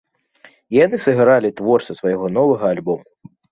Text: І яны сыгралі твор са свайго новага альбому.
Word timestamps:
І 0.75 0.77
яны 0.85 0.99
сыгралі 1.05 1.53
твор 1.61 1.79
са 1.89 1.93
свайго 2.01 2.33
новага 2.41 2.65
альбому. 2.75 3.33